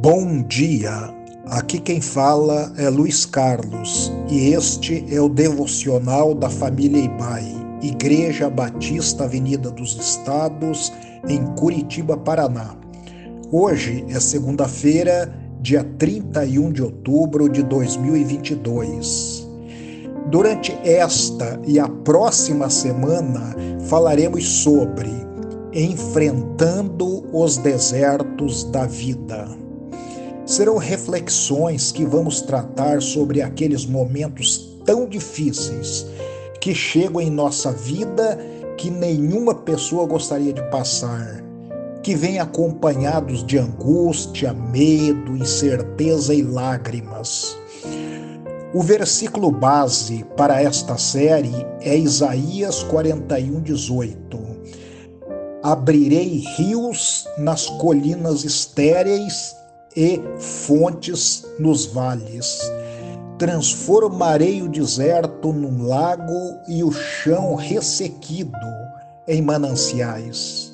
[0.00, 1.12] Bom dia!
[1.46, 7.44] Aqui quem fala é Luiz Carlos e este é o devocional da família Ibai,
[7.82, 10.92] Igreja Batista Avenida dos Estados,
[11.28, 12.76] em Curitiba, Paraná.
[13.50, 19.48] Hoje é segunda-feira, dia 31 de outubro de 2022.
[20.30, 23.56] Durante esta e a próxima semana
[23.88, 25.10] falaremos sobre
[25.72, 29.67] enfrentando os desertos da vida.
[30.48, 36.06] Serão reflexões que vamos tratar sobre aqueles momentos tão difíceis
[36.58, 38.38] que chegam em nossa vida
[38.78, 41.44] que nenhuma pessoa gostaria de passar,
[42.02, 47.54] que vêm acompanhados de angústia, medo, incerteza e lágrimas.
[48.72, 54.38] O versículo base para esta série é Isaías 41, 18.
[55.62, 59.58] Abrirei rios nas colinas estéreis
[59.96, 62.60] e fontes nos vales.
[63.38, 68.56] Transformarei o deserto num lago e o chão ressequido
[69.26, 70.72] em mananciais.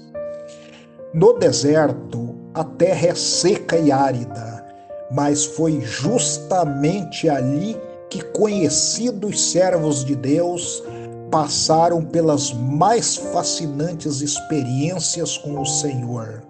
[1.13, 4.65] No deserto, a terra é seca e árida,
[5.11, 7.77] mas foi justamente ali
[8.09, 10.83] que conhecidos servos de Deus
[11.31, 16.43] passaram pelas mais fascinantes experiências com o Senhor.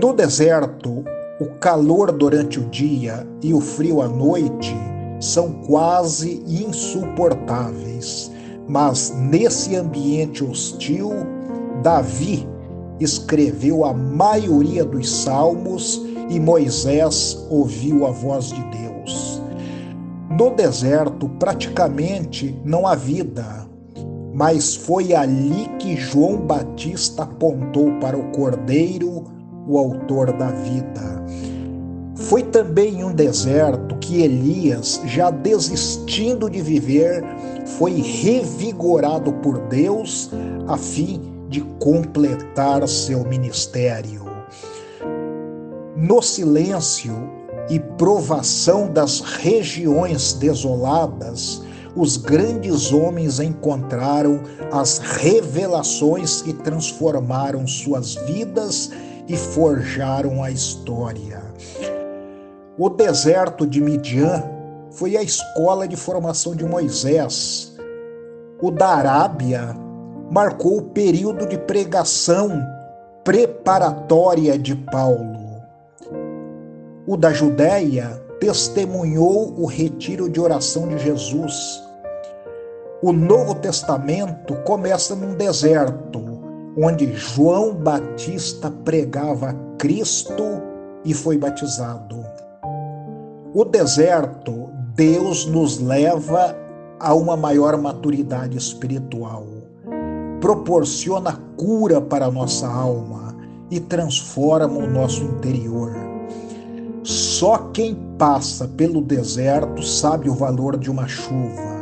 [0.00, 1.04] No deserto,
[1.40, 4.72] o calor durante o dia e o frio à noite
[5.18, 8.30] são quase insuportáveis,
[8.68, 11.10] mas nesse ambiente hostil,
[11.82, 12.48] Davi
[13.00, 19.42] escreveu a maioria dos salmos e Moisés ouviu a voz de Deus.
[20.30, 23.66] No deserto, praticamente não há vida,
[24.32, 29.37] mas foi ali que João Batista apontou para o Cordeiro
[29.68, 31.22] o autor da vida.
[32.16, 37.22] Foi também em um deserto que Elias, já desistindo de viver,
[37.78, 40.30] foi revigorado por Deus
[40.66, 44.26] a fim de completar seu ministério.
[45.96, 47.14] No silêncio
[47.70, 51.62] e provação das regiões desoladas,
[51.94, 58.90] os grandes homens encontraram as revelações que transformaram suas vidas
[59.28, 61.42] e forjaram a história.
[62.78, 64.42] O deserto de Midian
[64.90, 67.76] foi a escola de formação de Moisés.
[68.60, 69.76] O da Arábia
[70.30, 72.64] marcou o período de pregação
[73.22, 75.38] preparatória de Paulo.
[77.06, 81.82] O da Judéia testemunhou o retiro de oração de Jesus.
[83.02, 86.37] O Novo Testamento começa num deserto,
[86.80, 90.44] onde João Batista pregava Cristo
[91.04, 92.24] e foi batizado.
[93.52, 96.56] O deserto, Deus nos leva
[97.00, 99.44] a uma maior maturidade espiritual,
[100.40, 103.34] proporciona cura para a nossa alma
[103.70, 105.92] e transforma o nosso interior.
[107.02, 111.77] Só quem passa pelo deserto sabe o valor de uma chuva.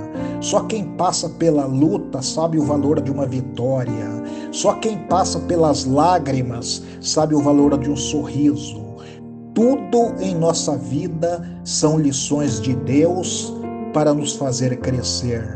[0.47, 4.09] Só quem passa pela luta sabe o valor de uma vitória.
[4.53, 8.81] Só quem passa pelas lágrimas sabe o valor de um sorriso.
[9.53, 13.53] Tudo em nossa vida são lições de Deus
[13.93, 15.49] para nos fazer crescer.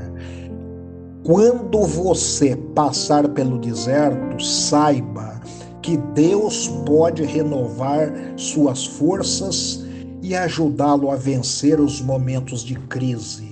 [1.22, 5.40] Quando você passar pelo deserto, saiba
[5.82, 9.86] que Deus pode renovar suas forças
[10.20, 13.50] e ajudá-lo a vencer os momentos de crise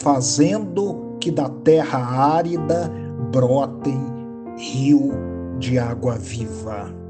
[0.00, 1.98] fazendo que da terra
[2.36, 2.90] árida
[3.32, 4.00] brotem
[4.56, 5.10] rio
[5.58, 7.05] de água viva.